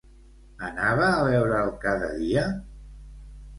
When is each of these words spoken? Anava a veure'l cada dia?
Anava 0.67 1.09
a 1.09 1.27
veure'l 1.27 1.71
cada 1.85 2.11
dia? 2.25 2.49